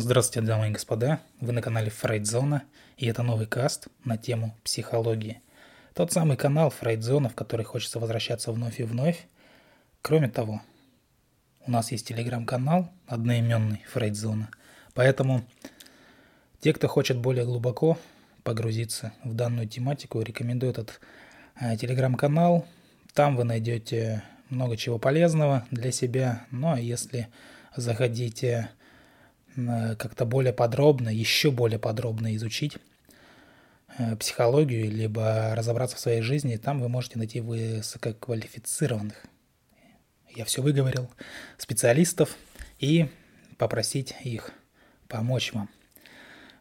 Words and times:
Здравствуйте, 0.00 0.46
дамы 0.46 0.68
и 0.68 0.70
господа. 0.70 1.18
Вы 1.40 1.52
на 1.52 1.60
канале 1.60 1.90
Фрейдзона, 1.90 2.62
и 2.98 3.06
это 3.06 3.24
новый 3.24 3.48
каст 3.48 3.88
на 4.04 4.16
тему 4.16 4.54
психологии. 4.62 5.42
Тот 5.92 6.12
самый 6.12 6.36
канал 6.36 6.70
Фрейдзона, 6.70 7.28
в 7.28 7.34
который 7.34 7.64
хочется 7.64 7.98
возвращаться 7.98 8.52
вновь 8.52 8.78
и 8.78 8.84
вновь. 8.84 9.26
Кроме 10.00 10.28
того, 10.28 10.62
у 11.66 11.72
нас 11.72 11.90
есть 11.90 12.06
телеграм-канал 12.06 12.92
одноименный 13.08 13.82
Фрейдзона. 13.90 14.50
Поэтому 14.94 15.44
те, 16.60 16.72
кто 16.72 16.86
хочет 16.86 17.18
более 17.18 17.44
глубоко 17.44 17.98
погрузиться 18.44 19.12
в 19.24 19.34
данную 19.34 19.66
тематику, 19.66 20.20
рекомендую 20.20 20.70
этот 20.70 21.00
э, 21.60 21.76
телеграм-канал. 21.76 22.64
Там 23.14 23.34
вы 23.34 23.42
найдете 23.42 24.22
много 24.48 24.76
чего 24.76 25.00
полезного 25.00 25.66
для 25.72 25.90
себя. 25.90 26.46
Ну 26.52 26.70
а 26.70 26.78
если 26.78 27.26
заходите 27.74 28.70
как-то 29.98 30.24
более 30.24 30.52
подробно, 30.52 31.08
еще 31.08 31.50
более 31.50 31.78
подробно 31.78 32.34
изучить 32.36 32.76
э, 33.98 34.16
психологию, 34.16 34.90
либо 34.90 35.54
разобраться 35.54 35.96
в 35.96 36.00
своей 36.00 36.22
жизни, 36.22 36.56
там 36.56 36.80
вы 36.80 36.88
можете 36.88 37.18
найти 37.18 37.40
высококвалифицированных, 37.40 39.24
я 40.34 40.44
все 40.44 40.62
выговорил, 40.62 41.10
специалистов 41.56 42.36
и 42.78 43.08
попросить 43.56 44.14
их 44.22 44.52
помочь 45.08 45.52
вам. 45.52 45.68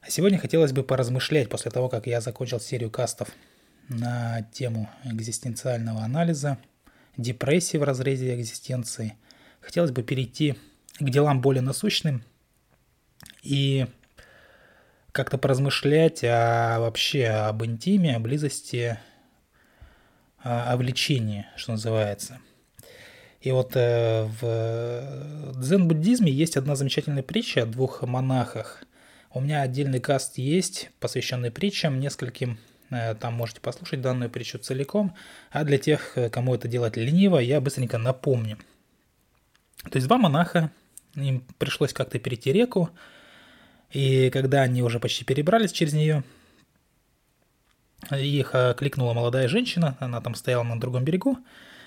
А 0.01 0.09
сегодня 0.09 0.39
хотелось 0.39 0.71
бы 0.71 0.83
поразмышлять 0.83 1.49
после 1.49 1.69
того, 1.69 1.89
как 1.89 2.07
я 2.07 2.21
закончил 2.21 2.59
серию 2.59 2.89
кастов 2.89 3.29
на 3.89 4.41
тему 4.53 4.89
экзистенциального 5.03 6.01
анализа, 6.01 6.57
депрессии 7.17 7.77
в 7.77 7.83
разрезе 7.83 8.33
экзистенции. 8.35 9.15
Хотелось 9.59 9.91
бы 9.91 10.01
перейти 10.01 10.55
к 10.99 11.09
делам 11.09 11.41
более 11.41 11.61
насущным 11.61 12.23
и 13.47 13.87
как-то 15.11 15.37
поразмышлять 15.37 16.23
о, 16.23 16.79
вообще 16.79 17.27
об 17.27 17.63
интиме, 17.63 18.15
о 18.15 18.19
близости, 18.19 18.99
о, 20.39 20.73
о 20.73 20.77
влечении, 20.77 21.45
что 21.55 21.71
называется. 21.71 22.39
И 23.41 23.51
вот 23.51 23.71
э, 23.75 24.27
в 24.41 25.61
дзен-буддизме 25.61 26.31
есть 26.31 26.57
одна 26.57 26.75
замечательная 26.75 27.23
притча 27.23 27.63
о 27.63 27.65
двух 27.65 28.01
монахах. 28.01 28.83
У 29.31 29.39
меня 29.39 29.61
отдельный 29.61 29.99
каст 29.99 30.37
есть, 30.37 30.89
посвященный 30.99 31.51
притчам, 31.51 31.99
нескольким 31.99 32.59
Э, 32.89 33.15
там 33.15 33.33
можете 33.33 33.61
послушать 33.61 34.01
данную 34.01 34.29
притчу 34.29 34.57
целиком. 34.57 35.15
А 35.51 35.63
для 35.63 35.77
тех, 35.77 36.17
э, 36.17 36.29
кому 36.29 36.55
это 36.55 36.67
делать 36.67 36.97
лениво, 36.97 37.37
я 37.37 37.61
быстренько 37.61 37.97
напомню. 37.97 38.57
То 39.83 39.97
есть 39.97 40.07
два 40.07 40.17
монаха, 40.17 40.71
им 41.15 41.43
пришлось 41.57 41.93
как-то 41.93 42.19
перейти 42.19 42.51
реку, 42.51 42.89
и 43.91 44.29
когда 44.29 44.61
они 44.61 44.81
уже 44.81 44.99
почти 44.99 45.23
перебрались 45.23 45.71
через 45.71 45.93
нее, 45.93 46.23
их 48.11 48.53
кликнула 48.77 49.13
молодая 49.13 49.47
женщина, 49.47 49.97
она 49.99 50.21
там 50.21 50.35
стояла 50.35 50.63
на 50.63 50.79
другом 50.79 51.03
берегу, 51.03 51.37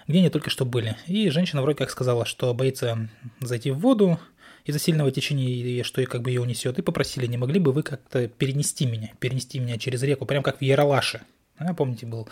где 0.06 0.18
они 0.18 0.30
только 0.30 0.50
что 0.50 0.64
были. 0.64 0.96
И 1.06 1.30
женщина 1.30 1.62
вроде 1.62 1.78
как 1.78 1.90
сказала, 1.90 2.24
что 2.24 2.52
боится 2.52 3.08
зайти 3.40 3.70
в 3.70 3.78
воду, 3.78 4.18
из-за 4.64 4.78
сильного 4.78 5.10
течения, 5.10 5.82
что 5.84 6.04
как 6.04 6.22
бы 6.22 6.30
ее 6.30 6.40
унесет, 6.40 6.78
и 6.78 6.82
попросили, 6.82 7.26
не 7.26 7.38
могли 7.38 7.58
бы 7.58 7.72
вы 7.72 7.82
как-то 7.82 8.28
перенести 8.28 8.86
меня, 8.86 9.12
перенести 9.18 9.58
меня 9.58 9.78
через 9.78 10.02
реку, 10.02 10.26
прям 10.26 10.42
как 10.42 10.58
в 10.58 10.62
Яралаше. 10.62 11.22
А, 11.58 11.74
помните, 11.74 12.06
был, 12.06 12.28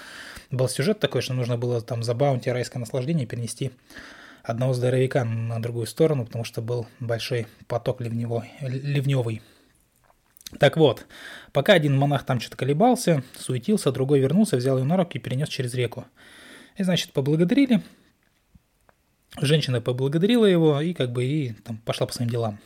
был 0.51 0.69
сюжет 0.69 1.01
такой, 1.01 1.21
что 1.21 1.35
нужно 1.35 1.59
было 1.59 1.81
там 1.81 2.03
за 2.03 2.15
баунти 2.15 2.51
райское 2.51 2.81
наслаждение 2.81 3.27
перенести 3.27 3.73
одного 4.43 4.73
здоровяка 4.73 5.25
на 5.25 5.61
другую 5.61 5.87
сторону, 5.87 6.25
потому 6.25 6.45
что 6.45 6.63
был 6.63 6.87
большой 7.01 7.47
поток 7.67 8.01
ливневой, 8.01 8.51
ливневый. 8.61 9.43
Так 10.59 10.77
вот, 10.77 11.07
пока 11.53 11.75
один 11.75 11.97
монах 11.97 12.25
там 12.25 12.41
что-то 12.41 12.57
колебался, 12.57 13.23
суетился, 13.37 13.93
другой 13.93 14.21
вернулся, 14.21 14.57
взял 14.57 14.79
ее 14.79 14.85
на 14.85 14.97
руки 14.97 15.19
и 15.19 15.21
перенес 15.21 15.49
через 15.49 15.75
реку. 15.75 16.07
И, 16.77 16.83
значит, 16.85 17.13
поблагодарили, 17.13 17.83
Женщина 19.41 19.81
поблагодарила 19.81 20.47
его 20.47 20.81
и 20.81 20.95
как 20.95 21.13
бы 21.13 21.25
и 21.25 21.53
там 21.65 21.77
пошла 21.79 22.07
по 22.07 22.13
своим 22.13 22.31
делам. 22.31 22.59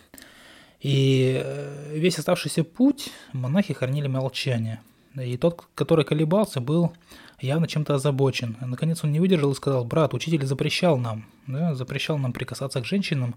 И 0.81 1.41
э, 1.43 1.93
весь 1.97 2.19
оставшийся 2.19 2.65
путь 2.65 3.11
монахи 3.33 3.75
хранили 3.75 4.09
молчание. 4.09 4.81
И 5.15 5.37
тот, 5.37 5.65
который 5.75 6.05
колебался, 6.05 6.61
был 6.61 6.93
явно 7.41 7.69
чем-то 7.69 7.97
озабочен. 7.97 8.57
Наконец 8.61 9.05
он 9.05 9.13
не 9.13 9.21
выдержал 9.21 9.53
и 9.53 9.55
сказал, 9.55 9.85
брат, 9.85 10.15
учитель 10.15 10.45
запрещал 10.47 10.97
нам, 10.97 11.27
да, 11.47 11.75
запрещал 11.75 12.17
нам 12.17 12.33
прикасаться 12.33 12.81
к 12.81 12.87
женщинам, 12.87 13.35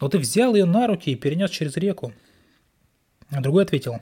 но 0.00 0.08
ты 0.08 0.18
взял 0.18 0.54
ее 0.54 0.64
на 0.64 0.86
руки 0.86 1.10
и 1.10 1.14
перенес 1.14 1.50
через 1.50 1.76
реку. 1.76 2.12
А 3.32 3.40
другой 3.40 3.64
ответил, 3.64 4.00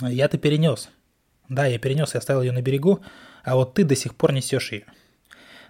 я-то 0.00 0.38
перенес. 0.38 0.88
Да, 1.50 1.66
я 1.66 1.78
перенес 1.78 2.14
и 2.14 2.18
оставил 2.18 2.42
ее 2.42 2.52
на 2.52 2.62
берегу, 2.62 3.00
а 3.44 3.54
вот 3.56 3.74
ты 3.74 3.84
до 3.84 3.94
сих 3.94 4.16
пор 4.16 4.32
несешь 4.32 4.72
ее. 4.72 4.84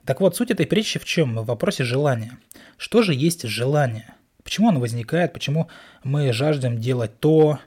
Так 0.04 0.20
вот, 0.20 0.36
суть 0.36 0.52
этой 0.52 0.66
притчи 0.66 1.00
в 1.00 1.04
чем? 1.04 1.36
В 1.36 1.44
вопросе 1.44 1.82
желания. 1.82 2.38
Что 2.76 3.02
же 3.02 3.12
есть 3.12 3.42
желание? 3.42 4.14
Почему 4.44 4.68
оно 4.68 4.78
возникает? 4.78 5.32
Почему 5.32 5.68
мы 6.04 6.32
жаждем 6.32 6.78
делать 6.78 7.18
то, 7.18 7.58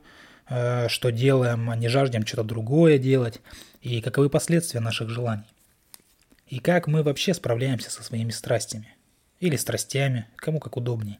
э, 0.47 0.87
что 0.87 1.11
делаем, 1.11 1.69
а 1.69 1.75
не 1.75 1.89
жаждем 1.89 2.25
что-то 2.25 2.43
другое 2.43 2.97
делать? 2.97 3.41
И 3.81 4.01
каковы 4.01 4.29
последствия 4.29 4.79
наших 4.79 5.09
желаний? 5.09 5.43
И 6.47 6.59
как 6.59 6.87
мы 6.87 7.03
вообще 7.03 7.33
справляемся 7.33 7.91
со 7.91 8.01
своими 8.01 8.31
страстями? 8.31 8.95
Или 9.41 9.57
страстями, 9.57 10.25
кому 10.37 10.59
как 10.59 10.77
удобнее. 10.77 11.19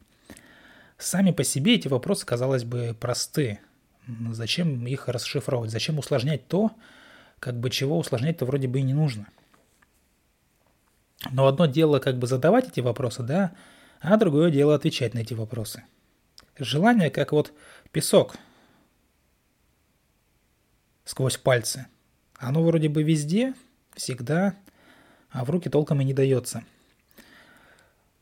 Сами 1.00 1.32
по 1.32 1.42
себе 1.42 1.74
эти 1.74 1.88
вопросы, 1.88 2.24
казалось 2.24 2.62
бы, 2.62 2.96
просты. 2.98 3.58
Зачем 4.30 4.86
их 4.86 5.08
расшифровывать? 5.08 5.70
Зачем 5.72 5.98
усложнять 5.98 6.46
то, 6.46 6.70
как 7.40 7.58
бы 7.58 7.70
чего 7.70 7.98
усложнять-то 7.98 8.44
вроде 8.44 8.68
бы 8.68 8.78
и 8.78 8.82
не 8.82 8.94
нужно– 8.94 9.26
но 11.30 11.46
одно 11.46 11.66
дело 11.66 11.98
как 11.98 12.18
бы 12.18 12.26
задавать 12.26 12.68
эти 12.68 12.80
вопросы, 12.80 13.22
да, 13.22 13.52
а 14.00 14.16
другое 14.16 14.50
дело 14.50 14.74
отвечать 14.74 15.14
на 15.14 15.18
эти 15.18 15.34
вопросы. 15.34 15.84
Желание 16.58 17.10
как 17.10 17.32
вот 17.32 17.52
песок 17.92 18.36
сквозь 21.04 21.36
пальцы. 21.36 21.86
Оно 22.38 22.62
вроде 22.62 22.88
бы 22.88 23.02
везде, 23.02 23.54
всегда, 23.94 24.56
а 25.30 25.44
в 25.44 25.50
руки 25.50 25.68
толком 25.68 26.00
и 26.00 26.04
не 26.04 26.14
дается. 26.14 26.64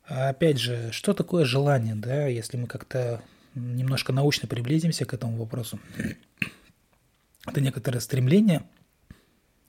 А 0.08 0.30
опять 0.30 0.58
же, 0.58 0.90
что 0.92 1.12
такое 1.12 1.44
желание, 1.44 1.94
да, 1.94 2.26
если 2.26 2.56
мы 2.56 2.66
как-то 2.66 3.22
немножко 3.54 4.12
научно 4.12 4.48
приблизимся 4.48 5.04
к 5.04 5.14
этому 5.14 5.36
вопросу. 5.36 5.78
Это 7.46 7.60
некоторое 7.60 8.00
стремление, 8.00 8.62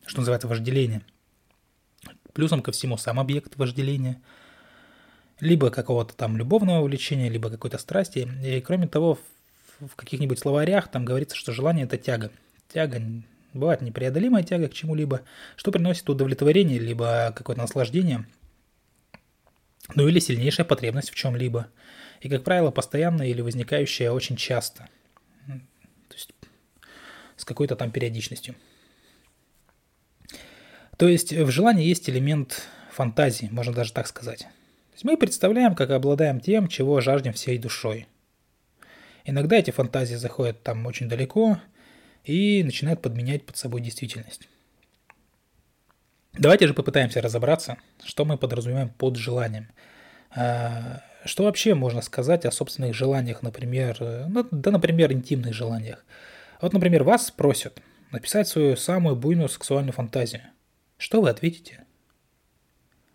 что 0.05 0.19
называется 0.19 0.47
вожделение– 0.47 1.01
Плюсом 2.33 2.61
ко 2.61 2.71
всему 2.71 2.97
сам 2.97 3.19
объект 3.19 3.55
вожделения, 3.57 4.21
либо 5.39 5.71
какого-то 5.71 6.15
там 6.15 6.37
любовного 6.37 6.81
увлечения, 6.81 7.29
либо 7.29 7.49
какой-то 7.49 7.77
страсти. 7.77 8.29
И 8.43 8.61
кроме 8.61 8.87
того, 8.87 9.17
в 9.79 9.95
каких-нибудь 9.95 10.39
словарях 10.39 10.89
там 10.89 11.05
говорится, 11.05 11.35
что 11.35 11.51
желание– 11.51 11.85
это 11.85 11.97
тяга. 11.97 12.31
Тяга 12.71 13.01
бывает 13.53 13.81
непреодолимая 13.81 14.43
тяга 14.43 14.67
к 14.67 14.73
чему-либо, 14.73 15.21
что 15.55 15.71
приносит 15.71 16.09
удовлетворение, 16.09 16.77
либо 16.77 17.33
какое-то 17.35 17.61
наслаждение, 17.61 18.25
ну 19.95 20.07
или 20.07 20.19
сильнейшая 20.19 20.65
потребность 20.65 21.09
в 21.09 21.15
чем-либо. 21.15 21.67
И, 22.21 22.29
как 22.29 22.43
правило, 22.43 22.71
постоянная 22.71 23.27
или 23.27 23.41
возникающая 23.41 24.11
очень 24.11 24.35
часто. 24.35 24.89
То 25.47 26.15
есть 26.15 26.33
с 27.37 27.45
какой-то 27.45 27.75
там 27.75 27.91
периодичностью. 27.91 28.55
То 30.97 31.07
есть 31.07 31.31
в 31.31 31.49
желании 31.49 31.87
есть 31.87 32.09
элемент 32.09 32.67
фантазии, 32.91 33.47
можно 33.51 33.73
даже 33.73 33.93
так 33.93 34.07
сказать. 34.07 34.39
То 34.39 34.93
есть 34.93 35.05
мы 35.05 35.15
представляем, 35.15 35.75
как 35.75 35.91
обладаем 35.91 36.41
тем, 36.41 36.67
чего 36.67 36.99
жаждем 36.99 37.31
всей 37.31 37.57
душой. 37.57 38.07
Иногда 39.23 39.55
эти 39.55 39.71
фантазии 39.71 40.15
заходят 40.15 40.61
там 40.63 40.85
очень 40.85 41.07
далеко 41.07 41.59
и 42.25 42.63
начинают 42.63 43.01
подменять 43.01 43.45
под 43.45 43.55
собой 43.55 43.79
действительность. 43.81 44.49
Давайте 46.33 46.67
же 46.67 46.73
попытаемся 46.73 47.21
разобраться, 47.21 47.77
что 48.03 48.25
мы 48.25 48.37
подразумеваем 48.37 48.89
под 48.89 49.17
желанием. 49.17 49.69
А, 50.35 51.01
что 51.25 51.43
вообще 51.43 51.75
можно 51.75 52.01
сказать 52.01 52.45
о 52.45 52.51
собственных 52.51 52.93
желаниях, 52.93 53.41
например, 53.41 53.97
ну, 53.99 54.47
да, 54.51 54.71
например, 54.71 55.11
интимных 55.11 55.53
желаниях. 55.53 56.05
Вот, 56.61 56.73
например, 56.73 57.03
вас 57.03 57.31
просят 57.31 57.81
написать 58.11 58.47
свою 58.47 58.75
самую 58.75 59.15
буйную 59.15 59.49
сексуальную 59.49 59.93
фантазию– 59.93 60.43
что 60.99 61.21
вы 61.21 61.29
ответите? 61.29 61.85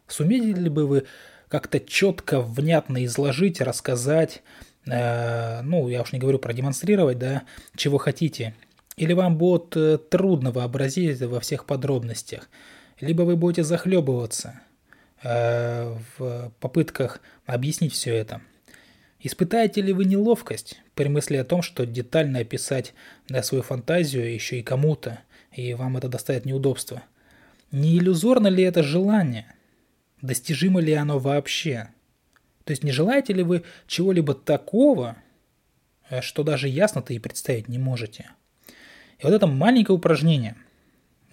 Сумели 0.09 0.59
ли 0.59 0.71
бы 0.71 0.87
вы 0.87 1.05
как-то 1.49 1.79
четко, 1.79 2.41
внятно 2.41 3.05
изложить, 3.05 3.61
рассказать, 3.61 4.43
э, 4.87 5.61
ну, 5.61 5.89
я 5.89 6.01
уж 6.01 6.13
не 6.13 6.19
говорю 6.19 6.39
продемонстрировать, 6.39 7.19
да, 7.19 7.43
чего 7.77 7.99
хотите? 7.99 8.55
Или 8.97 9.13
вам 9.13 9.37
будет 9.37 9.77
э, 9.77 9.99
трудно 9.99 10.51
вообразить 10.51 11.21
во 11.21 11.41
всех 11.41 11.67
подробностях? 11.67 12.49
Либо 13.01 13.23
вы 13.23 13.37
будете 13.37 13.65
захлебываться 13.65 14.61
э, 15.23 15.97
в 16.17 16.53
попытках 16.61 17.21
объяснить 17.47 17.93
все 17.93 18.15
это? 18.15 18.41
Испытаете 19.21 19.81
ли 19.81 19.93
вы 19.93 20.05
неловкость 20.05 20.83
при 20.95 21.09
мысли 21.09 21.37
о 21.37 21.45
том, 21.45 21.63
что 21.63 21.87
детально 21.87 22.41
описать 22.41 22.93
да, 23.29 23.43
свою 23.43 23.63
фантазию 23.63 24.33
еще 24.33 24.61
и 24.61 24.63
кому-то, 24.63 25.21
и 25.51 25.73
вам 25.75 25.97
это 25.97 26.09
доставит 26.09 26.45
неудобства? 26.45 27.03
Не 27.71 27.97
иллюзорно 27.99 28.49
ли 28.49 28.63
это 28.63 28.83
желание? 28.83 29.47
Достижимо 30.21 30.81
ли 30.81 30.93
оно 30.93 31.19
вообще? 31.19 31.89
То 32.65 32.71
есть 32.71 32.85
не 32.85 32.93
желаете 32.93 33.33
ли 33.33 33.43
вы 33.43 33.65
чего-либо 33.87 34.35
такого, 34.35 35.17
э, 36.11 36.21
что 36.21 36.43
даже 36.43 36.69
ясно-то 36.69 37.15
и 37.15 37.19
представить 37.19 37.69
не 37.69 37.79
можете? 37.79 38.31
И 39.19 39.25
вот 39.25 39.33
это 39.33 39.47
маленькое 39.47 39.97
упражнение, 39.97 40.57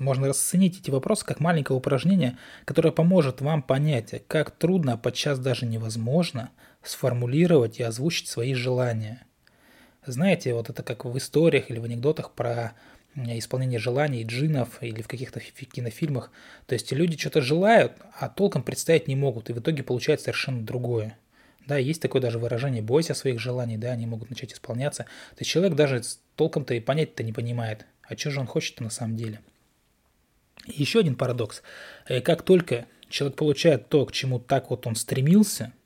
можно 0.02 0.28
расценить 0.28 0.80
эти 0.80 0.92
вопросы 0.92 1.26
как 1.26 1.40
маленькое 1.40 1.78
упражнение, 1.78 2.38
которое 2.66 2.92
поможет 2.92 3.40
вам 3.40 3.64
понять, 3.64 4.24
как 4.28 4.52
трудно, 4.52 4.94
а 4.94 4.98
подчас 4.98 5.40
даже 5.40 5.66
невозможно– 5.66 6.50
сформулировать 6.84 7.80
и 7.80 7.84
озвучить 7.84 8.28
свои 8.28 8.54
желания. 8.54 9.24
Знаете, 10.06 10.54
вот 10.54 10.70
это 10.70 10.82
как 10.84 11.06
в 11.06 11.18
историях 11.18 11.70
или 11.70 11.80
в 11.80 11.84
анекдотах 11.84 12.32
про 12.32 12.74
исполнение 13.16 13.78
желаний 13.78 14.24
джинов 14.24 14.82
или 14.82 15.02
в 15.02 15.08
каких-то 15.08 15.40
кинофильмах. 15.40 16.32
То 16.66 16.74
есть 16.74 16.92
люди 16.92 17.18
что-то 17.18 17.42
желают, 17.42 17.94
а 18.18 18.30
толком 18.30 18.64
представить 18.64 19.08
не 19.08 19.16
могут, 19.16 19.50
и 19.50 19.54
в 19.54 19.60
итоге 19.60 19.84
получается 19.84 20.26
совершенно 20.26 20.64
другое. 20.64 21.18
Да, 21.68 21.78
есть 21.78 22.02
такое 22.02 22.22
даже 22.22 22.40
выражение 22.40 22.82
«бойся 22.82 23.14
своих 23.14 23.40
желаний», 23.40 23.78
да, 23.78 23.92
они 23.92 24.08
могут 24.08 24.32
начать 24.32 24.54
исполняться. 24.54 25.04
То 25.04 25.40
есть 25.40 25.52
человек 25.52 25.76
даже 25.76 26.02
толком-то 26.36 26.74
и 26.74 26.80
понять-то 26.80 27.22
не 27.22 27.34
понимает, 27.34 27.86
а 28.02 28.18
что 28.18 28.32
же 28.32 28.40
он 28.40 28.48
хочет 28.48 28.80
на 28.80 28.90
самом 28.90 29.16
деле. 29.16 29.42
Еще 30.68 31.00
один 31.00 31.16
парадокс. 31.16 31.62
Э, 32.08 32.22
как 32.22 32.44
только 32.44 32.86
человек 33.10 33.38
получает 33.38 33.90
то, 33.90 34.06
к 34.06 34.12
чему 34.12 34.40
так 34.40 34.70
вот 34.70 34.88
он 34.88 34.96
стремился– 34.96 35.74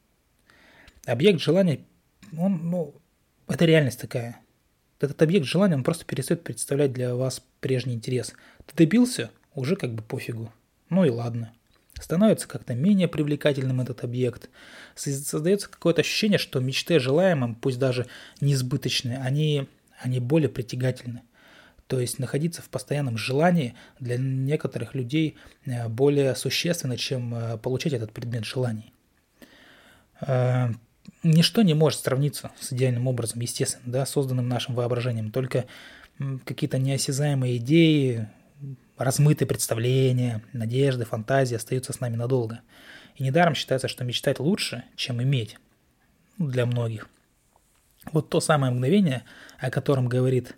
объект 1.05 1.39
желания, 1.39 1.81
он, 2.37 2.69
ну, 2.69 2.95
это 3.47 3.65
реальность 3.65 3.99
такая. 3.99 4.39
Этот 4.99 5.21
объект 5.21 5.45
желания, 5.45 5.75
он 5.75 5.83
просто 5.83 6.05
перестает 6.05 6.43
представлять 6.43 6.93
для 6.93 7.15
вас 7.15 7.43
прежний 7.59 7.93
интерес. 7.93 8.33
Ты 8.65 8.75
добился, 8.75 9.29
уже 9.53 9.75
как 9.75 9.93
бы 9.93 10.01
пофигу. 10.01 10.51
Ну 10.89 11.05
и 11.05 11.09
ладно. 11.09 11.53
Становится 11.99 12.47
как-то 12.47 12.73
менее 12.73 13.07
привлекательным 13.07 13.81
этот 13.81 14.03
объект. 14.03 14.49
Создается 14.95 15.69
какое-то 15.69 16.01
ощущение, 16.01 16.37
что 16.37 16.59
мечты 16.59 16.95
о 16.95 16.99
желаемом, 16.99 17.55
пусть 17.55 17.79
даже 17.79 18.07
несбыточные, 18.41 19.19
они, 19.19 19.67
они 19.99 20.19
более 20.19 20.49
притягательны. 20.49 21.21
То 21.87 21.99
есть 21.99 22.17
находиться 22.17 22.61
в 22.61 22.69
постоянном 22.69 23.17
желании 23.17 23.75
для 23.99 24.17
некоторых 24.17 24.95
людей 24.95 25.37
э, 25.65 25.87
более 25.87 26.35
существенно, 26.35 26.97
чем 26.97 27.33
э, 27.35 27.57
получать 27.57 27.93
этот 27.93 28.11
предмет 28.11 28.43
желаний. 28.43 28.91
Э, 30.21 30.69
ничто 31.21 31.61
не 31.61 31.75
может 31.75 31.99
сравниться 31.99 32.51
с 32.59 32.73
идеальным 32.73 33.07
образом, 33.07 33.39
естественно, 33.39 33.83
да, 33.85 34.05
созданным 34.05 34.47
нашим 34.47 34.73
воображением. 34.73 35.31
Только 35.31 35.65
какие-то 36.45 36.79
неосязаемые 36.79 37.57
идеи, 37.57 38.29
размытые 38.97 39.47
представления, 39.47 40.41
надежды, 40.53 41.05
фантазии 41.05 41.55
остаются 41.55 41.93
с 41.93 41.99
нами 41.99 42.15
надолго. 42.15 42.61
И 43.15 43.23
недаром 43.23 43.53
считается, 43.53 43.87
что 43.87 44.03
мечтать 44.03 44.39
лучше, 44.39 44.83
чем 44.95 45.21
иметь 45.21 45.57
ну, 46.37 46.47
для 46.47 46.65
многих. 46.65 47.09
Вот 48.11 48.29
то 48.29 48.39
самое 48.39 48.71
мгновение, 48.73 49.23
о 49.59 49.69
котором 49.69 50.07
говорит, 50.07 50.55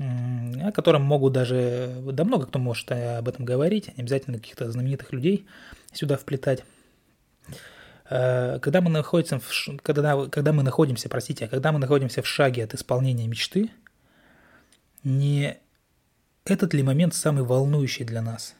о 0.00 0.72
котором 0.72 1.02
могут 1.02 1.34
даже, 1.34 2.02
да 2.12 2.24
много 2.24 2.46
кто 2.46 2.58
может 2.58 2.90
об 2.90 3.28
этом 3.28 3.44
говорить, 3.44 3.94
не 3.96 4.02
обязательно 4.02 4.38
каких-то 4.38 4.70
знаменитых 4.70 5.12
людей 5.12 5.46
сюда 5.92 6.16
вплетать. 6.16 6.64
Э, 8.08 8.58
когда 8.60 8.80
мы 8.80 8.90
находимся, 8.90 9.38
в, 9.38 9.76
когда, 9.82 10.26
когда 10.28 10.54
мы 10.54 10.62
находимся, 10.62 11.10
простите, 11.10 11.48
когда 11.48 11.70
мы 11.70 11.78
находимся 11.78 12.22
в 12.22 12.26
шаге 12.26 12.64
от 12.64 12.72
исполнения 12.72 13.26
мечты, 13.28 13.70
не 15.04 15.58
этот 16.46 16.72
ли 16.72 16.82
момент 16.82 17.14
самый 17.14 17.44
волнующий 17.44 18.06
для 18.06 18.22
нас? 18.22 18.54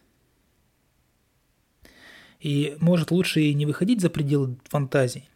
И 2.38 2.76
может 2.80 3.10
лучше 3.10 3.40
и 3.40 3.54
не 3.54 3.64
выходить 3.64 4.02
за 4.02 4.10
пределы 4.10 4.58
фантазий, 4.68 5.29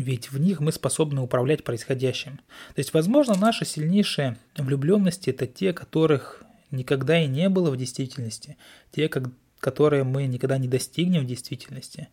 ведь 0.00 0.32
в 0.32 0.40
них 0.40 0.60
мы 0.60 0.72
способны 0.72 1.20
управлять 1.20 1.62
происходящим. 1.62 2.38
То 2.74 2.78
есть, 2.78 2.94
возможно, 2.94 3.34
наши 3.36 3.64
сильнейшие 3.64 4.38
влюбленности– 4.56 5.30
это 5.30 5.46
те, 5.46 5.72
которых 5.72 6.42
никогда 6.70 7.20
и 7.20 7.26
не 7.26 7.48
было 7.48 7.70
в 7.70 7.76
действительности, 7.76 8.56
те, 8.92 9.08
как, 9.08 9.24
которые 9.58 10.04
мы 10.04 10.26
никогда 10.26 10.56
не 10.56 10.68
достигнем 10.68 11.22
в 11.22 11.26
действительности. 11.26 12.08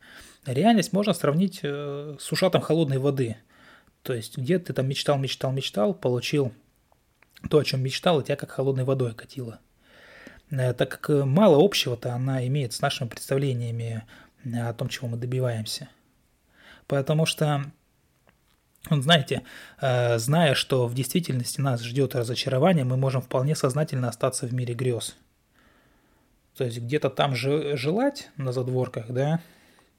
Реальность 0.45 0.91
можно 0.91 1.13
сравнить 1.13 1.59
э, 1.63 2.17
с 2.19 2.31
ушатом 2.31 2.61
холодной 2.61 2.97
воды. 2.97 3.37
То 4.03 4.13
есть, 4.13 4.37
где 4.37 4.59
ты 4.59 4.73
там 4.73 4.87
мечтал, 4.89 5.17
мечтал, 5.17 5.53
мечтал, 5.53 5.93
получил 5.93 6.53
то, 7.49 7.59
о 7.59 7.63
чем 7.63 7.81
мечтал, 7.81 8.19
и 8.19 8.23
тебя 8.23 8.35
как 8.35 8.51
холодной 8.51 8.83
водой 8.83 9.11
окатило. 9.11 9.59
Э, 10.49 10.73
так 10.73 10.89
как 10.89 11.09
э, 11.09 11.23
мало 11.23 11.63
общего-то 11.63 12.13
она 12.13 12.45
имеет 12.47 12.73
с 12.73 12.81
нашими 12.81 13.07
представлениями 13.07 14.03
о 14.43 14.73
том, 14.73 14.89
чего 14.89 15.07
мы 15.07 15.17
добиваемся. 15.17 15.89
Потому 16.87 17.25
что, 17.25 17.71
знаете, 18.89 19.43
зная, 19.81 20.53
что 20.55 20.87
в 20.87 20.93
действительности 20.93 21.61
нас 21.61 21.81
ждет 21.81 22.15
разочарование, 22.15 22.83
мы 22.83 22.97
можем 22.97 23.21
вполне 23.21 23.55
сознательно 23.55 24.09
остаться 24.09 24.47
в 24.47 24.53
мире 24.53 24.73
грез– 24.73 25.15
то 26.57 26.63
есть 26.63 26.79
где-то 26.79 27.09
там 27.09 27.35
же 27.35 27.77
желать 27.77 28.29
на 28.35 28.51
задворках, 28.51 29.11
да, 29.11 29.41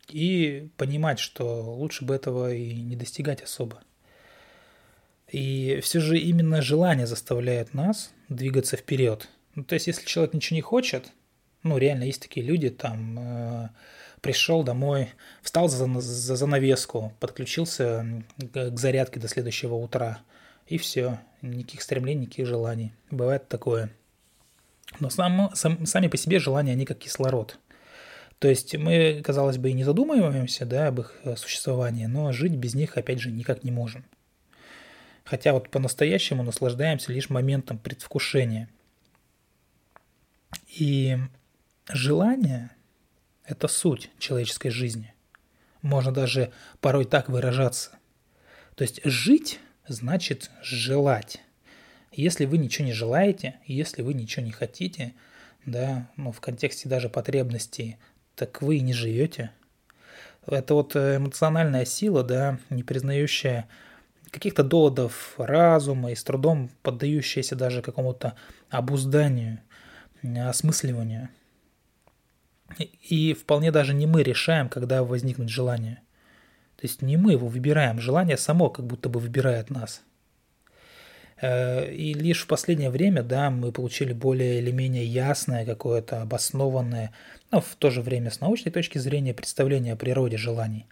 и 0.09 0.69
понимать, 0.77 1.21
что 1.21 1.63
лучше 1.63 2.05
бы 2.05 2.15
этого 2.15 2.53
и 2.53 2.75
не 2.75 2.97
достигать 2.97 3.43
особо. 3.43 3.81
И 5.31 5.79
все 5.83 6.01
же 6.01 6.19
именно 6.19 6.61
желание 6.61 7.07
заставляет 7.07 7.75
нас 7.75 8.11
двигаться 8.29 8.77
вперед. 8.77 9.29
Ну, 9.55 9.63
то 9.63 9.75
есть, 9.75 9.87
если 9.87 10.05
человек 10.05 10.35
ничего 10.35 10.57
не 10.57 10.63
хочет, 10.63 11.13
ну, 11.63 11.79
реально 11.79 12.05
есть 12.05 12.23
такие 12.23 12.45
люди, 12.45 12.71
там, 12.71 13.19
э, 13.19 13.69
пришел 14.29 14.63
домой, 14.63 15.15
встал 15.41 15.71
за, 15.71 15.87
за 16.01 16.37
занавеску, 16.37 17.15
подключился 17.19 18.23
к 18.53 18.77
зарядке 18.77 19.19
до 19.19 19.27
следующего 19.27 19.77
утра, 19.77 20.19
и 20.67 20.77
все, 20.77 21.19
никаких 21.41 21.81
стремлений, 21.81 22.27
никаких 22.27 22.47
желаний. 22.47 22.93
Бывает 23.11 23.49
такое. 23.49 23.89
Но 25.01 25.09
сам, 25.09 25.51
сам, 25.55 25.87
сами 25.87 26.09
по 26.09 26.19
себе 26.19 26.41
желания, 26.41 26.73
они 26.73 26.85
как 26.85 26.99
кислород. 26.99 27.59
То 28.39 28.49
есть 28.49 28.77
мы, 28.77 29.23
казалось 29.25 29.57
бы, 29.57 29.71
и 29.71 29.73
не 29.73 29.85
задумываемся 29.85 30.67
да, 30.67 30.89
об 30.89 31.01
их 31.01 31.15
э, 31.25 31.35
существовании, 31.35 32.05
но 32.05 32.31
жить 32.31 32.53
без 32.53 32.75
них, 32.75 32.99
опять 32.99 33.21
же, 33.21 33.31
никак 33.31 33.65
не 33.65 33.71
можем. 33.71 34.05
Хотя 35.25 35.55
вот 35.55 35.71
по-настоящему 35.71 36.43
наслаждаемся 36.43 37.15
лишь 37.15 37.31
моментом 37.31 37.79
предвкушения. 37.79 38.69
И 40.79 41.17
желание– 41.89 42.73
это 43.49 43.67
суть 43.67 44.11
человеческой 44.19 44.71
жизни. 44.71 45.15
Можно 45.81 46.13
даже 46.13 46.53
порой 46.81 47.05
так 47.07 47.29
выражаться. 47.29 47.93
То 48.75 48.83
есть 48.83 49.01
жить 49.05 49.59
значит 49.87 50.51
желать. 50.63 51.41
Если 52.13 52.45
вы 52.45 52.59
ничего 52.59 52.87
не 52.87 52.93
желаете, 52.93 53.57
если 53.65 54.03
вы 54.03 54.13
ничего 54.15 54.45
не 54.45 54.53
хотите, 54.53 55.15
да, 55.65 56.09
ну, 56.17 56.31
в 56.31 56.41
контексте 56.41 56.89
даже 56.89 57.09
потребностей, 57.09 57.97
так 58.35 58.61
вы 58.63 58.77
и 58.77 58.81
не 58.81 58.93
живете. 58.93 59.51
Это 60.47 60.75
вот 60.75 60.95
э, 60.95 61.17
эмоциональная 61.17 61.85
сила, 61.85 62.23
да, 62.23 62.59
не 62.71 62.83
признающая 62.83 63.69
каких-то 64.31 64.63
доводов 64.63 65.35
разума 65.39 66.13
и 66.13 66.15
с 66.15 66.23
трудом 66.23 66.71
поддающаяся 66.83 67.57
даже 67.57 67.83
какому-то 67.83 68.35
обузданию, 68.69 69.61
осмысливанию. 70.23 71.31
И 72.77 73.35
вполне 73.35 73.73
даже 73.73 73.95
не 73.95 74.07
мы 74.07 74.23
решаем, 74.23 74.69
когда 74.69 75.03
возникнет 75.03 75.49
желание. 75.49 76.03
То 76.77 76.83
есть 76.87 77.03
не 77.03 77.17
мы 77.17 77.33
его 77.33 77.49
выбираем, 77.49 78.01
желание 78.01 78.37
само 78.37 78.71
как 78.71 78.87
будто 78.87 79.09
бы 79.09 79.21
выбирает 79.21 79.71
нас– 79.71 80.03
Э, 81.41 81.91
и 81.93 82.15
лишь 82.15 82.43
в 82.43 82.47
последнее 82.47 82.91
время, 82.91 83.23
да, 83.23 83.51
мы 83.51 83.73
получили 83.73 84.13
более 84.13 84.59
или 84.59 84.71
менее 84.71 85.05
ясное, 85.05 85.65
какое-то 85.65 86.23
обоснованное, 86.23 87.13
но 87.51 87.61
в 87.61 87.77
то 87.77 87.91
же 87.91 88.03
время 88.03 88.31
с 88.31 88.41
научной 88.41 88.73
точки 88.73 88.99
зрения 88.99 89.35
представление 89.35 89.95
о 89.95 89.97
природе 89.97 90.37
желаний. 90.37 90.87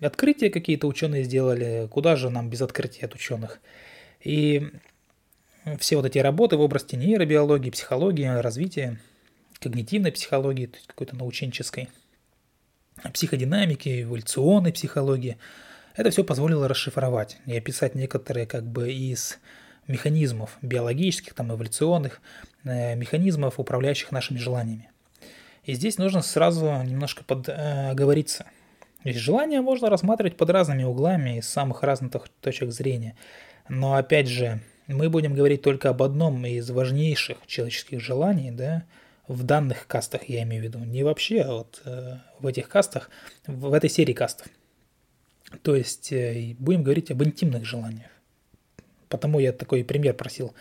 Открытия 0.00 0.50
какие-то 0.50 0.86
ученые 0.86 1.24
сделали, 1.24 1.86
куда 1.90 2.16
же 2.16 2.30
нам 2.30 2.48
без 2.48 2.62
открытия 2.62 3.06
от 3.06 3.14
ученых. 3.14 3.60
И 4.22 4.70
все 5.78 5.96
вот 5.96 6.06
эти 6.06 6.18
работы 6.18 6.56
в 6.56 6.60
области 6.60 6.96
нейробиологии, 6.96 7.70
психологии, 7.70 8.24
развития, 8.24 8.98
когнитивной 9.60 10.12
психологии, 10.12 10.66
то 10.66 10.76
есть 10.76 10.86
какой-то 10.86 11.16
наученческой, 11.16 11.88
психодинамики, 13.12 14.02
эволюционной 14.02 14.72
психологии– 14.72 15.38
это 15.96 16.10
все 16.10 16.24
позволило 16.24 16.68
расшифровать 16.68 17.38
и 17.46 17.56
описать 17.56 17.94
некоторые 17.94 18.46
как 18.46 18.64
бы 18.64 18.92
из 18.92 19.38
механизмов 19.86 20.56
биологических, 20.62 21.34
там, 21.34 21.52
эволюционных, 21.52 22.20
э, 22.64 22.94
механизмов, 22.94 23.58
управляющих 23.58 24.12
нашими 24.12 24.38
желаниями. 24.38 24.88
И 25.64 25.74
здесь 25.74 25.98
нужно 25.98 26.22
сразу 26.22 26.66
немножко 26.84 27.24
подоговориться. 27.24 28.44
Э, 28.44 28.50
Ведь 29.04 29.16
желание 29.16 29.60
можно 29.60 29.90
рассматривать 29.90 30.36
под 30.36 30.50
разными 30.50 30.84
углами 30.84 31.38
из 31.38 31.48
самых 31.48 31.82
разных 31.82 32.28
точек 32.40 32.70
зрения. 32.70 33.16
Но 33.68 33.94
опять 33.94 34.28
же, 34.28 34.60
мы 34.86 35.08
будем 35.08 35.34
говорить 35.34 35.62
только 35.62 35.90
об 35.90 36.02
одном 36.02 36.46
из 36.46 36.70
важнейших 36.70 37.38
человеческих 37.46 38.00
желаний, 38.00 38.50
да, 38.50 38.84
в 39.30 39.44
данных 39.44 39.86
кастах 39.86 40.28
я 40.28 40.42
имею 40.42 40.62
в 40.62 40.64
виду, 40.66 40.80
не 40.80 41.04
вообще, 41.04 41.42
а 41.42 41.52
вот 41.52 41.82
э, 41.84 42.16
в 42.40 42.46
этих 42.48 42.68
кастах, 42.68 43.10
в, 43.46 43.68
в 43.68 43.72
этой 43.72 43.88
серии 43.88 44.12
кастов. 44.12 44.48
То 45.62 45.76
есть 45.76 46.12
э, 46.12 46.56
будем 46.58 46.82
говорить 46.82 47.12
об 47.12 47.22
интимных 47.22 47.64
желаниях. 47.64 48.10
Потому 49.08 49.38
я 49.38 49.52
такой 49.52 49.84
пример 49.84 50.14
просил 50.14 50.52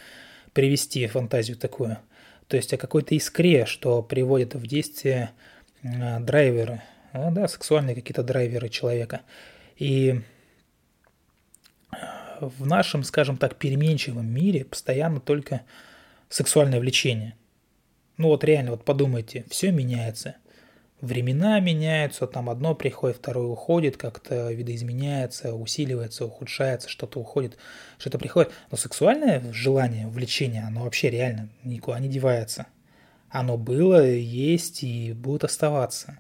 привести 0.53 1.05
фантазию 1.07 1.57
такую. 1.57 1.97
То 2.47 2.57
есть 2.57 2.71
о 2.71 2.77
какой-то 2.77 3.15
искре, 3.15 3.65
что 3.65 4.03
приводит 4.03 4.53
в 4.53 4.67
действие 4.67 5.31
э, 5.81 6.19
драйверы, 6.19 6.83
а, 7.11 7.31
да, 7.31 7.47
сексуальные 7.47 7.95
какие-то 7.95 8.21
драйверы 8.21 8.69
человека. 8.69 9.21
И 9.77 10.21
в 12.39 12.67
нашем, 12.67 13.03
скажем 13.03 13.38
так, 13.38 13.55
переменчивом 13.55 14.27
мире 14.27 14.63
постоянно 14.63 15.19
только 15.19 15.61
сексуальное 16.29 16.79
влечение. 16.79 17.35
Ну 18.19 18.27
вот 18.27 18.43
реально, 18.43 18.71
вот 18.71 18.83
подумайте, 18.83 19.45
все 19.49 19.71
меняется. 19.71 20.35
Времена 20.99 21.57
меняются, 21.61 22.27
там 22.27 22.49
одно 22.49 22.75
приходит, 22.75 23.15
второе 23.15 23.47
уходит, 23.47 23.95
как-то 23.95 24.51
видоизменяется, 24.51 25.55
усиливается, 25.55 26.25
ухудшается, 26.25 26.89
что-то 26.89 27.21
уходит, 27.21 27.57
что-то 27.97 28.19
приходит. 28.19 28.51
Но 28.71 28.77
сексуальное 28.77 29.41
желание, 29.53 30.05
влечение, 30.07 30.63
оно 30.63 30.83
вообще 30.83 31.09
реально 31.09 31.47
никуда 31.63 31.97
не 31.99 32.09
девается. 32.09 32.67
Оно 33.29 33.57
было, 33.57 34.05
есть 34.05 34.83
и 34.83 35.13
будет 35.13 35.45
оставаться. 35.45 36.19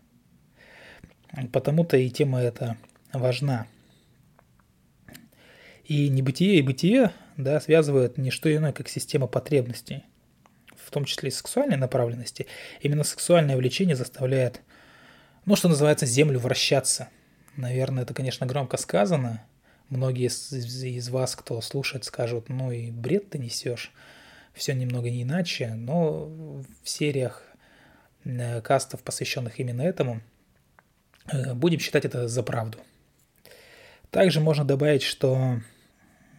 Потому-то 1.51 1.97
и 1.97 2.09
тема 2.09 2.39
эта 2.39 2.77
важна. 3.11 3.67
И 5.83 6.07
небытие 6.07 6.59
и 6.59 6.61
бытие 6.61 7.11
да, 7.35 7.59
связывают 7.59 8.17
не 8.17 8.31
что 8.31 8.55
иное, 8.55 8.71
как 8.71 8.87
система 8.87 9.27
потребностей, 9.27 10.05
в 10.89 10.91
том 10.91 11.05
числе 11.05 11.29
и 11.29 11.31
сексуальной 11.31 11.77
направленности. 11.77 12.47
Именно 12.81 13.03
сексуальное 13.03 13.55
влечение 13.55 13.95
заставляет, 13.95 14.61
ну, 15.45 15.55
что 15.55 15.69
называется, 15.69 16.07
землю 16.07 16.39
вращаться. 16.39 17.09
Наверное, 17.55 18.03
это, 18.03 18.15
конечно, 18.15 18.47
громко 18.47 18.77
сказано. 18.77 19.45
Многие 19.89 20.29
из, 20.29 20.51
из 20.51 21.09
вас, 21.09 21.35
кто 21.35 21.61
слушает, 21.61 22.05
скажут, 22.05 22.49
ну 22.49 22.71
и 22.71 22.89
бред 22.89 23.29
ты 23.29 23.37
несешь. 23.37 23.91
Все 24.55 24.73
немного 24.73 25.11
не 25.11 25.21
иначе, 25.21 25.75
но 25.75 26.25
в 26.25 26.89
сериях 26.89 27.43
э, 28.25 28.61
кастов, 28.61 29.03
посвященных 29.03 29.59
именно 29.59 29.83
этому, 29.83 30.21
э, 31.31 31.53
будем 31.53 31.77
считать 31.77 32.05
это 32.05 32.27
за 32.27 32.41
правду. 32.41 32.79
Также 34.09 34.39
можно 34.39 34.65
добавить, 34.65 35.03
что 35.03 35.61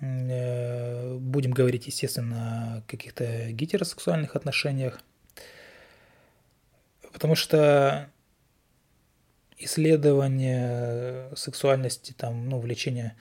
будем 0.00 1.50
говорить, 1.50 1.86
естественно, 1.86 2.78
о 2.78 2.82
каких-то 2.90 3.52
гетеросексуальных 3.52 4.34
отношениях. 4.36 5.00
Потому 7.12 7.34
что 7.34 8.08
исследование 9.58 11.30
сексуальности, 11.36 12.14
там, 12.16 12.48
ну, 12.48 12.58
влечения 12.58 13.14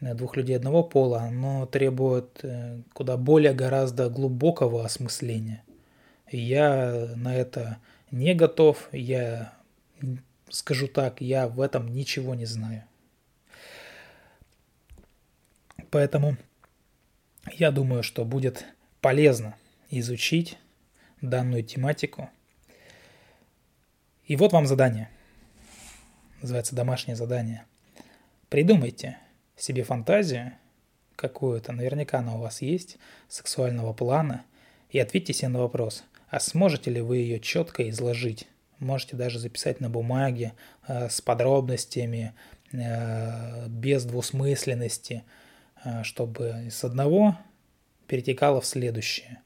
двух 0.00 0.36
людей 0.36 0.56
одного 0.56 0.82
пола, 0.82 1.20
оно 1.20 1.64
требует 1.66 2.40
э, 2.42 2.82
куда 2.92 3.16
более 3.16 3.54
гораздо 3.54 4.10
глубокого 4.10 4.84
осмысления. 4.84 5.62
Я 6.30 7.12
на 7.16 7.34
это 7.34 7.78
не 8.10 8.34
готов, 8.34 8.88
я 8.92 9.54
скажу 10.50 10.86
так, 10.86 11.20
я 11.20 11.48
в 11.48 11.60
этом 11.60 11.88
ничего 11.88 12.34
не 12.34 12.44
знаю. 12.44 12.84
Поэтому 15.90 16.36
я 17.52 17.70
думаю, 17.70 18.02
что 18.02 18.24
будет 18.24 18.64
полезно 19.00 19.54
изучить 19.90 20.58
данную 21.20 21.62
тематику. 21.62 22.30
И 24.24 24.36
вот 24.36 24.52
вам 24.52 24.66
задание. 24.66 25.08
Называется 26.42 26.74
домашнее 26.74 27.16
задание. 27.16 27.64
Придумайте 28.48 29.18
себе 29.56 29.84
фантазию 29.84 30.52
какую-то, 31.14 31.72
наверняка 31.72 32.18
она 32.18 32.34
у 32.34 32.40
вас 32.40 32.60
есть, 32.62 32.98
сексуального 33.28 33.92
плана, 33.92 34.44
и 34.90 34.98
ответьте 34.98 35.32
себе 35.32 35.48
на 35.48 35.60
вопрос, 35.60 36.04
а 36.28 36.40
сможете 36.40 36.90
ли 36.90 37.00
вы 37.00 37.18
ее 37.18 37.40
четко 37.40 37.88
изложить? 37.88 38.48
Можете 38.78 39.16
даже 39.16 39.38
записать 39.38 39.80
на 39.80 39.88
бумаге 39.88 40.52
э, 40.86 41.08
с 41.08 41.22
подробностями, 41.22 42.34
э, 42.72 43.68
без 43.68 44.04
двусмысленности– 44.04 45.22
чтобы 46.02 46.68
с 46.70 46.84
одного 46.84 47.36
перетекало 48.06 48.60
в 48.60 48.66
следующее. 48.66 49.40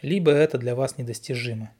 Либо 0.00 0.32
это 0.32 0.58
для 0.58 0.74
вас 0.74 0.98
недостижимо. 0.98 1.72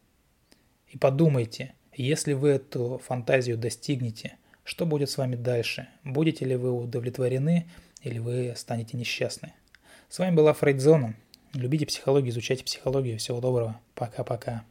И 0.89 0.99
подумайте, 0.99 1.75
если 1.95 2.33
вы 2.33 2.51
эту 2.51 3.01
фантазию 3.05 3.59
достигнете, 3.59 4.37
что 4.65 4.87
будет 4.87 5.11
с 5.11 5.19
вами 5.19 5.37
дальше? 5.37 5.89
Будете 6.05 6.45
ли 6.45 6.57
вы 6.57 6.71
удовлетворены 6.71 7.69
или 8.03 8.19
вы 8.19 8.55
станете 8.57 8.97
несчастны? 8.97 9.53
С 10.09 10.19
вами 10.19 10.35
была 10.35 10.53
Фрейдзона. 10.53 11.17
Любите 11.55 11.87
психологию, 11.87 12.31
изучайте 12.31 12.65
психологию. 12.65 13.19
Всего 13.19 13.41
доброго. 13.41 13.81
Пока-пока. 13.95 14.65